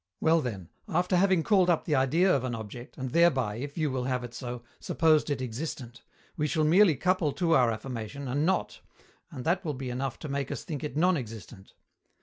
Well 0.19 0.41
then, 0.41 0.69
after 0.89 1.15
having 1.15 1.43
called 1.43 1.69
up 1.69 1.85
the 1.85 1.93
idea 1.93 2.35
of 2.35 2.43
an 2.43 2.55
object, 2.55 2.97
and 2.97 3.11
thereby, 3.11 3.57
if 3.57 3.77
you 3.77 3.91
will 3.91 4.05
have 4.05 4.23
it 4.23 4.33
so, 4.33 4.63
supposed 4.79 5.29
it 5.29 5.43
existent, 5.43 6.01
we 6.35 6.47
shall 6.47 6.63
merely 6.63 6.95
couple 6.95 7.31
to 7.33 7.51
our 7.53 7.69
affirmation 7.69 8.27
a 8.27 8.33
'not,' 8.33 8.81
and 9.29 9.45
that 9.45 9.63
will 9.63 9.75
be 9.75 9.91
enough 9.91 10.17
to 10.17 10.27
make 10.27 10.49
us 10.51 10.63
think 10.63 10.83
it 10.83 10.97
non 10.97 11.17
existent. 11.17 11.75